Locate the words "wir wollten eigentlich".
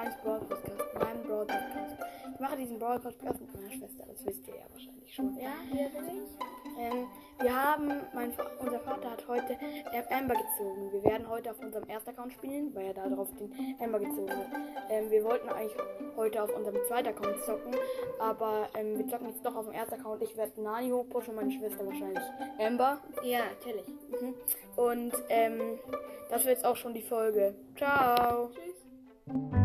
15.10-15.76